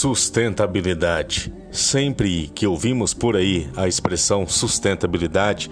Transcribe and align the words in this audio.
Sustentabilidade. 0.00 1.52
Sempre 1.70 2.50
que 2.54 2.66
ouvimos 2.66 3.12
por 3.12 3.36
aí 3.36 3.68
a 3.76 3.86
expressão 3.86 4.48
sustentabilidade, 4.48 5.70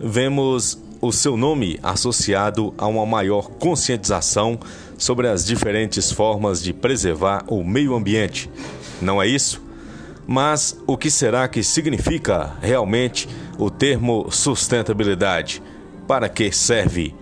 vemos 0.00 0.78
o 1.02 1.12
seu 1.12 1.36
nome 1.36 1.78
associado 1.82 2.72
a 2.78 2.86
uma 2.86 3.04
maior 3.04 3.50
conscientização 3.50 4.58
sobre 4.96 5.28
as 5.28 5.44
diferentes 5.44 6.10
formas 6.10 6.62
de 6.62 6.72
preservar 6.72 7.44
o 7.46 7.62
meio 7.62 7.94
ambiente. 7.94 8.48
Não 9.02 9.20
é 9.20 9.26
isso? 9.26 9.62
Mas 10.26 10.74
o 10.86 10.96
que 10.96 11.10
será 11.10 11.46
que 11.46 11.62
significa 11.62 12.56
realmente 12.62 13.28
o 13.58 13.68
termo 13.68 14.30
sustentabilidade? 14.30 15.62
Para 16.06 16.30
que 16.30 16.50
serve? 16.50 17.14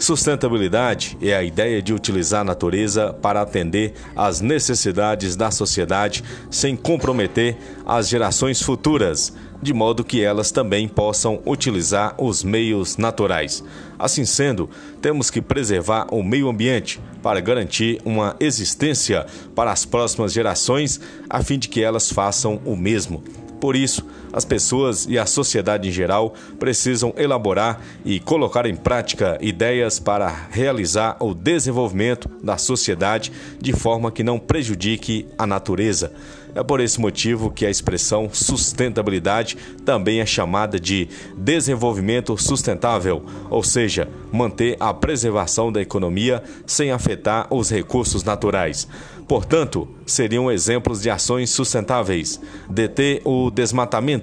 Sustentabilidade 0.00 1.18
é 1.20 1.36
a 1.36 1.42
ideia 1.42 1.82
de 1.82 1.92
utilizar 1.92 2.40
a 2.40 2.44
natureza 2.44 3.12
para 3.12 3.42
atender 3.42 3.92
às 4.16 4.40
necessidades 4.40 5.36
da 5.36 5.50
sociedade 5.50 6.24
sem 6.50 6.74
comprometer 6.74 7.58
as 7.84 8.08
gerações 8.08 8.62
futuras, 8.62 9.30
de 9.60 9.74
modo 9.74 10.02
que 10.02 10.22
elas 10.22 10.50
também 10.50 10.88
possam 10.88 11.42
utilizar 11.44 12.14
os 12.16 12.42
meios 12.42 12.96
naturais. 12.96 13.62
Assim 13.98 14.24
sendo, 14.24 14.70
temos 15.02 15.30
que 15.30 15.42
preservar 15.42 16.06
o 16.10 16.22
meio 16.22 16.48
ambiente 16.48 16.98
para 17.22 17.38
garantir 17.38 18.00
uma 18.02 18.34
existência 18.40 19.26
para 19.54 19.70
as 19.70 19.84
próximas 19.84 20.32
gerações, 20.32 20.98
a 21.28 21.42
fim 21.42 21.58
de 21.58 21.68
que 21.68 21.82
elas 21.82 22.10
façam 22.10 22.58
o 22.64 22.74
mesmo. 22.74 23.22
Por 23.60 23.76
isso, 23.76 24.02
as 24.32 24.44
pessoas 24.44 25.06
e 25.08 25.18
a 25.18 25.26
sociedade 25.26 25.88
em 25.88 25.92
geral 25.92 26.34
precisam 26.58 27.12
elaborar 27.16 27.80
e 28.04 28.20
colocar 28.20 28.66
em 28.66 28.76
prática 28.76 29.38
ideias 29.40 29.98
para 29.98 30.28
realizar 30.50 31.16
o 31.20 31.34
desenvolvimento 31.34 32.28
da 32.42 32.56
sociedade 32.56 33.32
de 33.60 33.72
forma 33.72 34.10
que 34.10 34.22
não 34.22 34.38
prejudique 34.38 35.26
a 35.38 35.46
natureza. 35.46 36.12
É 36.54 36.62
por 36.62 36.80
esse 36.80 37.00
motivo 37.00 37.50
que 37.50 37.64
a 37.64 37.70
expressão 37.70 38.28
sustentabilidade 38.32 39.56
também 39.84 40.20
é 40.20 40.26
chamada 40.26 40.80
de 40.80 41.08
desenvolvimento 41.36 42.36
sustentável, 42.36 43.24
ou 43.48 43.62
seja, 43.62 44.08
manter 44.32 44.76
a 44.80 44.92
preservação 44.92 45.70
da 45.70 45.80
economia 45.80 46.42
sem 46.66 46.90
afetar 46.90 47.46
os 47.50 47.70
recursos 47.70 48.24
naturais. 48.24 48.88
Portanto, 49.28 49.88
seriam 50.04 50.50
exemplos 50.50 51.00
de 51.00 51.08
ações 51.08 51.50
sustentáveis: 51.50 52.40
deter 52.68 53.22
o 53.24 53.48
desmatamento, 53.48 54.19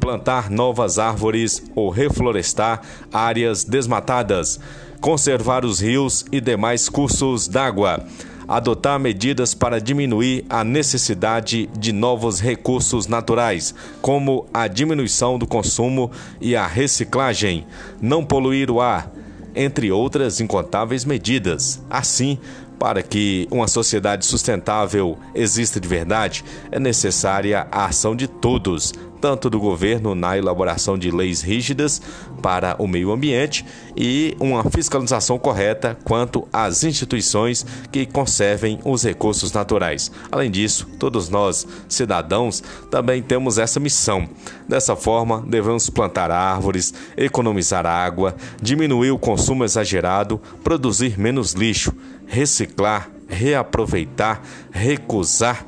plantar 0.00 0.50
novas 0.50 0.98
árvores 0.98 1.62
ou 1.74 1.90
reflorestar 1.90 2.80
áreas 3.12 3.64
desmatadas, 3.64 4.58
conservar 5.00 5.64
os 5.64 5.80
rios 5.80 6.24
e 6.32 6.40
demais 6.40 6.88
cursos 6.88 7.48
d'água. 7.48 8.04
Adotar 8.48 9.00
medidas 9.00 9.54
para 9.54 9.80
diminuir 9.80 10.44
a 10.48 10.62
necessidade 10.62 11.68
de 11.76 11.92
novos 11.92 12.38
recursos 12.38 13.08
naturais, 13.08 13.74
como 14.00 14.46
a 14.54 14.68
diminuição 14.68 15.36
do 15.36 15.48
consumo 15.48 16.12
e 16.40 16.54
a 16.54 16.64
reciclagem, 16.64 17.66
não 18.00 18.24
poluir 18.24 18.70
o 18.70 18.80
ar, 18.80 19.10
entre 19.56 19.90
outras 19.90 20.40
incontáveis 20.40 21.04
medidas. 21.04 21.82
Assim, 21.90 22.38
para 22.78 23.02
que 23.02 23.46
uma 23.50 23.68
sociedade 23.68 24.24
sustentável 24.26 25.18
exista 25.34 25.80
de 25.80 25.88
verdade, 25.88 26.44
é 26.70 26.78
necessária 26.78 27.66
a 27.70 27.86
ação 27.86 28.14
de 28.14 28.26
todos, 28.26 28.92
tanto 29.20 29.48
do 29.48 29.58
governo 29.58 30.14
na 30.14 30.36
elaboração 30.36 30.98
de 30.98 31.10
leis 31.10 31.42
rígidas 31.42 32.00
para 32.42 32.76
o 32.78 32.86
meio 32.86 33.10
ambiente 33.10 33.64
e 33.96 34.36
uma 34.38 34.62
fiscalização 34.70 35.38
correta 35.38 35.96
quanto 36.04 36.46
às 36.52 36.84
instituições 36.84 37.64
que 37.90 38.04
conservem 38.04 38.78
os 38.84 39.02
recursos 39.02 39.52
naturais. 39.52 40.12
Além 40.30 40.50
disso, 40.50 40.86
todos 40.98 41.28
nós, 41.28 41.66
cidadãos, 41.88 42.62
também 42.90 43.22
temos 43.22 43.58
essa 43.58 43.80
missão. 43.80 44.28
Dessa 44.68 44.94
forma, 44.94 45.44
devemos 45.46 45.88
plantar 45.88 46.30
árvores, 46.30 46.92
economizar 47.16 47.86
água, 47.86 48.36
diminuir 48.60 49.10
o 49.10 49.18
consumo 49.18 49.64
exagerado, 49.64 50.40
produzir 50.62 51.18
menos 51.18 51.52
lixo 51.52 51.92
reciclar, 52.26 53.10
reaproveitar, 53.28 54.42
recusar 54.70 55.66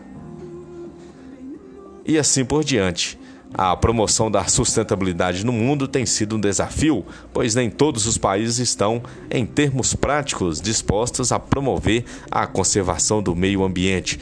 e 2.05 2.19
assim 2.19 2.45
por 2.45 2.65
diante. 2.65 3.19
A 3.55 3.75
promoção 3.75 4.31
da 4.31 4.45
sustentabilidade 4.45 5.45
no 5.45 5.53
mundo 5.53 5.89
tem 5.89 6.05
sido 6.05 6.37
um 6.37 6.41
desafio, 6.41 7.05
pois 7.33 7.55
nem 7.55 7.71
todos 7.71 8.07
os 8.07 8.19
países 8.19 8.59
estão, 8.59 9.03
em 9.31 9.47
termos 9.47 9.95
práticos, 9.95 10.61
dispostos 10.61 11.33
a 11.33 11.39
promover 11.39 12.05
a 12.31 12.47
conservação 12.47 13.23
do 13.23 13.35
meio 13.35 13.65
ambiente 13.65 14.21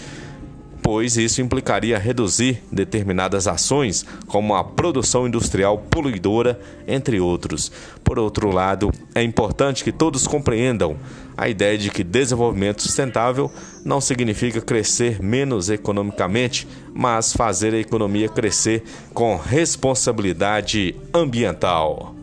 pois 0.86 1.16
isso 1.16 1.42
implicaria 1.42 1.98
reduzir 1.98 2.62
determinadas 2.70 3.48
ações, 3.48 4.06
como 4.28 4.54
a 4.54 4.62
produção 4.62 5.26
industrial 5.26 5.78
poluidora, 5.78 6.60
entre 6.86 7.18
outros. 7.18 7.72
Por 8.04 8.20
outro 8.20 8.52
lado, 8.52 8.92
é 9.12 9.20
importante 9.20 9.82
que 9.82 9.90
todos 9.90 10.28
compreendam 10.28 10.96
a 11.36 11.48
ideia 11.48 11.76
de 11.76 11.90
que 11.90 12.04
desenvolvimento 12.04 12.82
sustentável 12.82 13.50
não 13.84 14.00
significa 14.00 14.60
crescer 14.60 15.20
menos 15.20 15.70
economicamente, 15.70 16.68
mas 16.94 17.32
fazer 17.32 17.74
a 17.74 17.80
economia 17.80 18.28
crescer 18.28 18.84
com 19.12 19.36
responsabilidade 19.36 20.94
ambiental. 21.12 22.14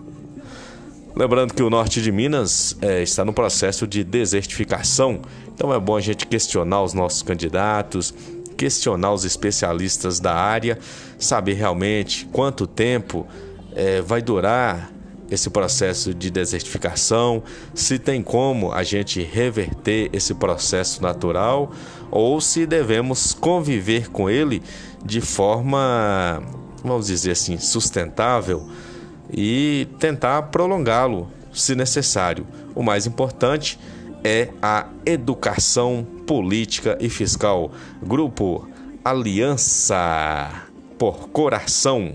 Lembrando 1.14 1.54
que 1.54 1.62
o 1.62 1.70
norte 1.70 2.02
de 2.02 2.14
Minas 2.14 2.78
é, 2.82 3.04
está 3.04 3.26
no 3.26 3.34
processo 3.34 3.86
de 3.86 4.06
desertificação, 4.06 5.20
então 5.54 5.74
é 5.74 5.80
bom 5.80 5.98
a 5.98 6.02
gente 6.02 6.26
questionar 6.26 6.82
os 6.82 6.94
nossos 6.94 7.22
candidatos, 7.22 8.14
questionar 8.54 9.14
os 9.14 9.26
especialistas 9.26 10.20
da 10.20 10.34
área, 10.34 10.78
saber 11.18 11.54
realmente 11.54 12.26
quanto 12.32 12.66
tempo 12.66 13.28
é, 13.76 14.02
vai 14.02 14.22
durar 14.22 14.92
esse 15.30 15.50
processo 15.50 16.14
de 16.14 16.30
desertificação, 16.30 17.44
se 17.74 17.98
tem 17.98 18.22
como 18.22 18.72
a 18.72 18.84
gente 18.84 19.22
reverter 19.22 20.10
esse 20.14 20.36
processo 20.36 21.02
natural 21.02 21.72
ou 22.12 22.40
se 22.40 22.66
devemos 22.66 23.34
conviver 23.34 24.10
com 24.12 24.30
ele 24.30 24.62
de 25.04 25.20
forma, 25.22 26.42
vamos 26.84 27.08
dizer 27.08 27.32
assim, 27.32 27.58
sustentável 27.58 28.68
e 29.32 29.88
tentar 30.00 30.44
prolongá-lo 30.44 31.28
se 31.52 31.76
necessário. 31.76 32.46
O 32.76 32.84
mais 32.84 33.08
importante 33.08 33.80
é 34.24 34.50
a 34.62 34.88
educação 35.06 36.06
política 36.26 36.98
e 37.00 37.10
fiscal. 37.10 37.72
Grupo 38.02 38.68
Aliança 39.04 40.50
por 40.98 41.30
Coração. 41.30 42.14